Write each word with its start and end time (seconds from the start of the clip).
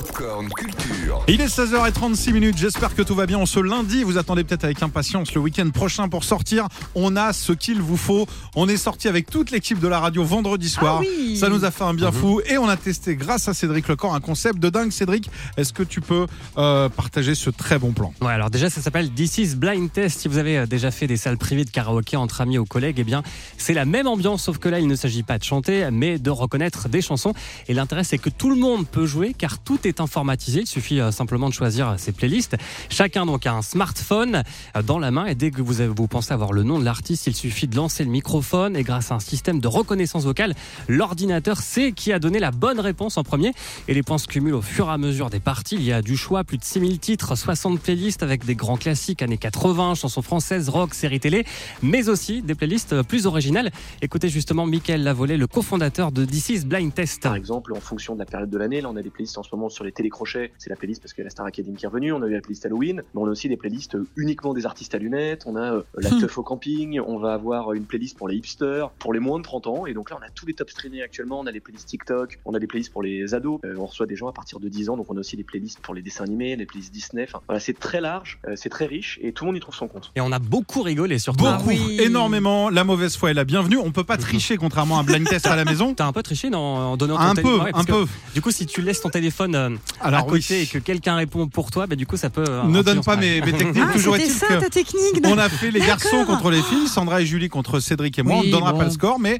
Popcorn 0.00 0.48
Culture. 0.48 1.22
Il 1.28 1.42
est 1.42 1.54
16h36 1.54 2.32
minutes, 2.32 2.56
j'espère 2.56 2.94
que 2.94 3.02
tout 3.02 3.14
va 3.14 3.26
bien. 3.26 3.36
On 3.36 3.44
se 3.44 3.60
lundi, 3.60 4.02
vous 4.02 4.16
attendez 4.16 4.44
peut-être 4.44 4.64
avec 4.64 4.82
impatience 4.82 5.34
le 5.34 5.42
week-end 5.42 5.68
prochain 5.68 6.08
pour 6.08 6.24
sortir. 6.24 6.68
On 6.94 7.16
a 7.16 7.34
ce 7.34 7.52
qu'il 7.52 7.82
vous 7.82 7.98
faut. 7.98 8.26
On 8.56 8.66
est 8.66 8.78
sorti 8.78 9.08
avec 9.08 9.28
toute 9.28 9.50
l'équipe 9.50 9.78
de 9.78 9.88
la 9.88 10.00
radio 10.00 10.24
vendredi 10.24 10.70
soir. 10.70 11.00
Ah 11.02 11.06
oui. 11.06 11.36
Ça 11.36 11.50
nous 11.50 11.66
a 11.66 11.70
fait 11.70 11.84
un 11.84 11.92
bien 11.92 12.12
fou 12.12 12.40
et 12.46 12.56
on 12.56 12.66
a 12.66 12.78
testé 12.78 13.14
grâce 13.14 13.46
à 13.48 13.52
Cédric 13.52 13.88
Lecor 13.88 14.14
un 14.14 14.20
concept 14.20 14.58
de 14.58 14.70
dingue. 14.70 14.90
Cédric, 14.90 15.30
est-ce 15.58 15.74
que 15.74 15.82
tu 15.82 16.00
peux 16.00 16.26
euh, 16.56 16.88
partager 16.88 17.34
ce 17.34 17.50
très 17.50 17.78
bon 17.78 17.92
plan? 17.92 18.14
Ouais, 18.22 18.32
alors 18.32 18.48
déjà, 18.48 18.70
ça 18.70 18.80
s'appelle 18.80 19.10
This 19.10 19.36
is 19.36 19.54
Blind 19.54 19.92
Test. 19.92 20.20
Si 20.20 20.28
vous 20.28 20.38
avez 20.38 20.56
euh, 20.56 20.66
déjà 20.66 20.90
fait 20.90 21.08
des 21.08 21.18
salles 21.18 21.36
privées 21.36 21.66
de 21.66 21.70
karaoké 21.70 22.16
entre 22.16 22.40
amis 22.40 22.56
ou 22.56 22.64
collègues, 22.64 22.96
eh 23.00 23.04
bien, 23.04 23.22
c'est 23.58 23.74
la 23.74 23.84
même 23.84 24.06
ambiance, 24.06 24.44
sauf 24.44 24.56
que 24.56 24.70
là, 24.70 24.80
il 24.80 24.86
ne 24.86 24.96
s'agit 24.96 25.24
pas 25.24 25.36
de 25.36 25.44
chanter, 25.44 25.90
mais 25.92 26.18
de 26.18 26.30
reconnaître 26.30 26.88
des 26.88 27.02
chansons. 27.02 27.34
Et 27.68 27.74
l'intérêt, 27.74 28.04
c'est 28.04 28.18
que 28.18 28.30
tout 28.30 28.48
le 28.48 28.56
monde 28.56 28.88
peut 28.88 29.04
jouer, 29.04 29.34
car 29.36 29.58
tout 29.58 29.78
est 29.84 29.89
informatisé. 29.98 30.60
Il 30.60 30.66
suffit 30.66 31.00
euh, 31.00 31.10
simplement 31.10 31.48
de 31.48 31.54
choisir 31.54 31.94
ses 31.98 32.12
playlists. 32.12 32.56
Chacun 32.88 33.26
donc 33.26 33.46
a 33.46 33.54
un 33.54 33.62
smartphone 33.62 34.42
euh, 34.76 34.82
dans 34.82 34.98
la 34.98 35.10
main, 35.10 35.26
et 35.26 35.34
dès 35.34 35.50
que 35.50 35.62
vous, 35.62 35.74
vous 35.96 36.06
pensez 36.06 36.32
avoir 36.32 36.52
le 36.52 36.62
nom 36.62 36.78
de 36.78 36.84
l'artiste, 36.84 37.26
il 37.26 37.34
suffit 37.34 37.66
de 37.66 37.76
lancer 37.76 38.04
le 38.04 38.10
microphone, 38.10 38.76
et 38.76 38.82
grâce 38.82 39.10
à 39.10 39.14
un 39.16 39.20
système 39.20 39.60
de 39.60 39.68
reconnaissance 39.68 40.24
vocale, 40.24 40.54
l'ordinateur 40.88 41.60
sait 41.60 41.92
qui 41.92 42.12
a 42.12 42.18
donné 42.18 42.38
la 42.38 42.50
bonne 42.50 42.78
réponse 42.78 43.16
en 43.16 43.24
premier. 43.24 43.52
Et 43.88 43.94
les 43.94 44.02
points 44.02 44.18
se 44.18 44.26
cumulent 44.26 44.54
au 44.54 44.62
fur 44.62 44.88
et 44.88 44.92
à 44.92 44.98
mesure 44.98 45.30
des 45.30 45.40
parties. 45.40 45.76
Il 45.76 45.84
y 45.84 45.92
a 45.92 46.02
du 46.02 46.16
choix, 46.16 46.44
plus 46.44 46.58
de 46.58 46.64
6000 46.64 46.98
titres, 46.98 47.34
60 47.34 47.80
playlists 47.80 48.22
avec 48.22 48.44
des 48.44 48.54
grands 48.54 48.76
classiques 48.76 49.22
années 49.22 49.38
80, 49.38 49.94
chansons 49.94 50.22
françaises, 50.22 50.68
rock, 50.68 50.94
séries 50.94 51.20
télé, 51.20 51.44
mais 51.82 52.08
aussi 52.08 52.42
des 52.42 52.54
playlists 52.54 53.02
plus 53.02 53.26
originales. 53.26 53.70
Écoutez 54.02 54.28
justement 54.28 54.66
Michael 54.66 55.02
Lavolée, 55.02 55.36
le 55.36 55.46
cofondateur 55.46 56.12
de 56.12 56.24
is 56.24 56.64
Blind 56.64 56.92
Test. 56.92 57.22
Par 57.22 57.36
exemple, 57.36 57.72
en 57.72 57.80
fonction 57.80 58.14
de 58.14 58.18
la 58.18 58.24
période 58.24 58.50
de 58.50 58.58
l'année, 58.58 58.80
là 58.80 58.90
on 58.90 58.96
a 58.96 59.02
des 59.02 59.10
playlists 59.10 59.38
en 59.38 59.42
ce 59.42 59.48
moment 59.54 59.68
sur 59.70 59.84
les 59.84 59.92
télécrochets, 59.92 60.52
c'est 60.58 60.70
la 60.70 60.76
playlist 60.76 61.02
parce 61.02 61.12
que 61.12 61.22
la 61.22 61.30
Star 61.30 61.46
Academy 61.46 61.76
qui 61.76 61.84
est 61.84 61.88
revenue, 61.88 62.12
on 62.12 62.22
a 62.22 62.26
eu 62.26 62.32
la 62.32 62.40
playlist 62.40 62.66
Halloween, 62.66 63.02
mais 63.14 63.20
on 63.20 63.26
a 63.26 63.30
aussi 63.30 63.48
des 63.48 63.56
playlists 63.56 63.94
euh, 63.94 64.06
uniquement 64.16 64.54
des 64.54 64.66
artistes 64.66 64.94
à 64.94 64.98
lunettes, 64.98 65.44
on 65.46 65.56
a 65.56 65.74
euh, 65.74 65.82
la 65.98 66.10
teuf 66.10 66.36
au 66.38 66.42
camping, 66.42 67.00
on 67.00 67.18
va 67.18 67.34
avoir 67.34 67.72
une 67.72 67.84
playlist 67.84 68.16
pour 68.16 68.28
les 68.28 68.36
hipsters, 68.36 68.90
pour 68.98 69.12
les 69.12 69.20
moins 69.20 69.38
de 69.38 69.44
30 69.44 69.66
ans, 69.66 69.86
et 69.86 69.94
donc 69.94 70.10
là 70.10 70.16
on 70.20 70.24
a 70.24 70.30
tous 70.30 70.46
les 70.46 70.54
top 70.54 70.70
streamés 70.70 71.02
actuellement, 71.02 71.40
on 71.40 71.46
a 71.46 71.52
des 71.52 71.60
playlists 71.60 71.88
TikTok, 71.88 72.38
on 72.44 72.54
a 72.54 72.58
des 72.58 72.66
playlists 72.66 72.92
pour 72.92 73.02
les 73.02 73.34
ados, 73.34 73.60
euh, 73.64 73.74
on 73.78 73.86
reçoit 73.86 74.06
des 74.06 74.16
gens 74.16 74.28
à 74.28 74.32
partir 74.32 74.60
de 74.60 74.68
10 74.68 74.90
ans, 74.90 74.96
donc 74.96 75.06
on 75.10 75.16
a 75.16 75.20
aussi 75.20 75.36
des 75.36 75.44
playlists 75.44 75.80
pour 75.80 75.94
les 75.94 76.02
dessins 76.02 76.24
animés, 76.24 76.56
les 76.56 76.66
playlists 76.66 76.92
Disney, 76.92 77.24
enfin 77.28 77.40
voilà, 77.46 77.60
c'est 77.60 77.78
très 77.78 78.00
large, 78.00 78.38
euh, 78.46 78.54
c'est 78.56 78.68
très 78.70 78.86
riche, 78.86 79.18
et 79.22 79.32
tout 79.32 79.44
le 79.44 79.48
monde 79.48 79.56
y 79.56 79.60
trouve 79.60 79.74
son 79.74 79.88
compte. 79.88 80.12
Et 80.16 80.20
on 80.20 80.32
a 80.32 80.38
beaucoup 80.38 80.82
rigolé 80.82 81.18
surtout. 81.18 81.44
Beaucoup, 81.44 81.54
Ah 81.60 81.62
oui. 81.66 81.98
énormément. 82.00 82.70
La 82.70 82.84
mauvaise 82.84 83.16
foi 83.16 83.30
est 83.30 83.34
la 83.34 83.44
bienvenue. 83.44 83.76
On 83.78 83.92
peut 83.92 84.04
pas 84.04 84.16
tricher 84.16 84.56
contrairement 84.56 84.98
à 84.98 85.00
un 85.00 85.04
blind 85.04 85.26
test 85.26 85.46
à 85.46 85.56
la 85.56 85.64
maison. 85.64 85.94
T'as 85.96 86.06
un 86.06 86.12
peu 86.12 86.22
triché 86.22 86.48
en 86.54 86.96
donnant 86.96 87.16
ton 87.16 87.22
Un 87.22 87.34
peu, 87.34 87.58
Ouais, 87.60 87.70
un 87.74 87.84
que, 87.84 87.92
peu. 87.92 88.06
Du 88.34 88.40
coup, 88.42 88.50
si 88.50 88.66
tu 88.66 88.82
laisses 88.82 89.00
ton 89.00 89.10
téléphone 89.10 89.54
euh, 89.68 89.76
à 90.00 90.06
Alors 90.08 90.26
oui. 90.28 90.40
côté 90.40 90.62
et 90.62 90.66
que 90.66 90.78
quelqu'un 90.78 91.16
répond 91.16 91.46
pour 91.48 91.70
toi, 91.70 91.86
bah, 91.86 91.96
du 91.96 92.06
coup, 92.06 92.16
ça 92.16 92.30
peut. 92.30 92.44
euh, 92.48 92.62
Ne 92.64 92.82
donne 92.82 93.02
pas 93.02 93.16
mes, 93.16 93.40
mes 93.40 93.52
techniques. 93.52 93.82
Ah, 93.88 93.92
Toujours 93.92 94.16
est-il 94.16 94.30
ça 94.32 94.46
que 94.48 94.60
ta 94.60 94.68
technique 94.70 95.20
On 95.24 95.38
a 95.38 95.48
fait 95.48 95.70
les 95.70 95.80
garçons 95.80 96.24
contre 96.26 96.50
les 96.50 96.62
filles, 96.62 96.88
Sandra 96.88 97.20
et 97.22 97.26
Julie 97.26 97.48
contre 97.48 97.80
Cédric 97.80 98.18
et 98.18 98.22
moi. 98.22 98.36
on 98.36 98.42
ne 98.44 98.50
donnera 98.50 98.72
bon. 98.72 98.78
pas 98.78 98.84
le 98.84 98.90
score, 98.90 99.18
mais 99.20 99.38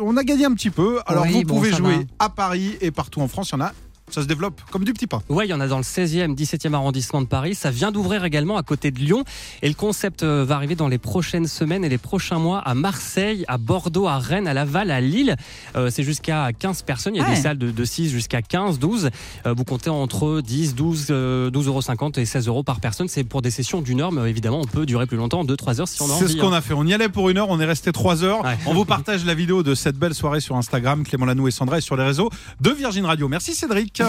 on 0.00 0.16
a 0.16 0.24
gagné 0.24 0.44
un 0.46 0.54
petit 0.54 0.70
peu. 0.70 1.00
Alors 1.06 1.24
Oui, 1.24 1.32
vous 1.32 1.42
bon, 1.44 1.54
pouvez 1.56 1.72
jouer 1.72 1.94
va. 1.96 2.02
à 2.26 2.28
Paris 2.28 2.76
et 2.80 2.90
partout 2.90 3.20
en 3.20 3.28
France. 3.28 3.50
Il 3.50 3.58
y 3.58 3.62
en 3.62 3.64
a. 3.66 3.72
Ça 4.14 4.22
se 4.22 4.26
développe 4.26 4.60
comme 4.70 4.84
du 4.84 4.92
petit 4.92 5.06
pain. 5.06 5.22
Ouais, 5.28 5.46
il 5.46 5.50
y 5.50 5.54
en 5.54 5.60
a 5.60 5.66
dans 5.66 5.78
le 5.78 5.82
16e, 5.82 6.34
17e 6.36 6.74
arrondissement 6.74 7.20
de 7.22 7.26
Paris. 7.26 7.54
Ça 7.54 7.70
vient 7.70 7.90
d'ouvrir 7.92 8.24
également 8.24 8.56
à 8.56 8.62
côté 8.62 8.90
de 8.90 8.98
Lyon. 8.98 9.24
Et 9.62 9.68
le 9.68 9.74
concept 9.74 10.22
euh, 10.22 10.44
va 10.46 10.56
arriver 10.56 10.74
dans 10.74 10.88
les 10.88 10.98
prochaines 10.98 11.46
semaines 11.46 11.84
et 11.84 11.88
les 11.88 11.98
prochains 11.98 12.38
mois 12.38 12.58
à 12.58 12.74
Marseille, 12.74 13.44
à 13.48 13.58
Bordeaux, 13.58 14.06
à 14.08 14.18
Rennes, 14.18 14.46
à 14.46 14.54
Laval, 14.54 14.90
à 14.90 15.00
Lille. 15.00 15.36
Euh, 15.76 15.88
c'est 15.90 16.02
jusqu'à 16.02 16.52
15 16.52 16.82
personnes. 16.82 17.14
Il 17.14 17.18
y 17.18 17.20
a 17.20 17.24
Ouais. 17.28 17.34
des 17.36 17.40
salles 17.40 17.58
de, 17.58 17.70
de 17.70 17.84
6 17.84 18.10
jusqu'à 18.10 18.42
15, 18.42 18.78
12. 18.78 19.10
Euh, 19.46 19.54
vous 19.56 19.64
comptez 19.64 19.90
entre 19.90 20.40
10, 20.42 20.74
12, 20.74 21.06
euh, 21.10 21.50
12,50 21.50 21.66
euros 21.68 22.12
et 22.18 22.24
16 22.26 22.48
euros 22.48 22.62
par 22.62 22.80
personne. 22.80 23.08
C'est 23.08 23.24
pour 23.24 23.40
des 23.42 23.50
sessions 23.50 23.80
d'une 23.80 24.00
heure, 24.00 24.12
mais 24.12 24.28
évidemment, 24.28 24.60
on 24.60 24.66
peut 24.66 24.84
durer 24.86 25.06
plus 25.06 25.16
longtemps, 25.16 25.44
2-3 25.44 25.80
heures 25.80 25.88
si 25.88 26.02
on 26.02 26.06
a 26.06 26.08
C'est 26.08 26.24
envie. 26.24 26.32
ce 26.34 26.38
qu'on 26.38 26.52
hein. 26.52 26.56
a 26.58 26.60
fait. 26.60 26.74
On 26.74 26.86
y 26.86 26.92
allait 26.92 27.08
pour 27.08 27.30
une 27.30 27.38
heure, 27.38 27.48
on 27.48 27.58
est 27.60 27.64
resté 27.64 27.92
trois 27.92 28.24
heures. 28.24 28.44
Ouais. 28.44 28.56
On 28.66 28.74
vous 28.74 28.84
partage 28.84 29.24
la 29.24 29.34
vidéo 29.34 29.62
de 29.62 29.74
cette 29.74 29.96
belle 29.96 30.14
soirée 30.14 30.40
sur 30.40 30.56
Instagram, 30.56 31.04
Clément 31.04 31.26
Lanou 31.26 31.48
et 31.48 31.50
Sandra, 31.50 31.78
et 31.78 31.80
sur 31.80 31.96
les 31.96 32.04
réseaux 32.04 32.28
de 32.60 32.70
Virgin 32.70 33.06
Radio. 33.06 33.28
Merci 33.28 33.54
Cédric. 33.54 34.01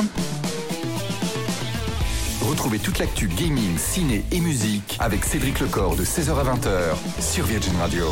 Retrouvez 2.41 2.79
toute 2.79 2.99
l'actu 2.99 3.27
gaming, 3.27 3.77
ciné 3.77 4.23
et 4.31 4.39
musique 4.39 4.97
avec 4.99 5.25
Cédric 5.25 5.59
Lecor 5.59 5.95
de 5.95 6.03
16h 6.03 6.31
à 6.31 6.43
20h 6.43 7.21
sur 7.21 7.45
Virgin 7.45 7.75
Radio. 7.79 8.05